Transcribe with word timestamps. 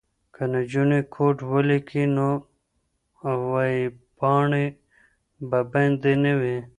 که 0.33 0.43
نجونې 0.53 0.99
کوډ 1.13 1.37
ولیکي 1.51 2.03
نو 2.15 2.27
ویبپاڼې 3.51 4.65
به 5.49 5.59
بندې 5.71 6.13
نه 6.23 6.33
وي. 6.41 6.57